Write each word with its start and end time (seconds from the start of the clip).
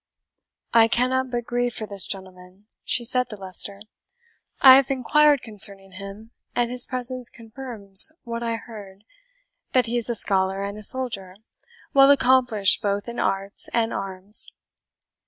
"I 0.73 0.87
cannot 0.87 1.29
but 1.29 1.45
grieve 1.45 1.75
for 1.75 1.85
this 1.85 2.07
gentleman," 2.07 2.65
she 2.83 3.05
said 3.05 3.29
to 3.29 3.35
Leicester. 3.35 3.81
"I 4.59 4.75
have 4.77 4.89
inquired 4.89 5.43
concerning 5.43 5.91
him, 5.91 6.31
and 6.55 6.71
his 6.71 6.87
presence 6.87 7.29
confirms 7.29 8.11
what 8.23 8.41
I 8.41 8.55
heard, 8.55 9.03
that 9.73 9.85
he 9.85 9.99
is 9.99 10.09
a 10.09 10.15
scholar 10.15 10.63
and 10.63 10.75
a 10.75 10.81
soldier, 10.81 11.35
well 11.93 12.09
accomplished 12.09 12.81
both 12.81 13.07
in 13.07 13.19
arts 13.19 13.69
and 13.75 13.93
arms. 13.93 14.51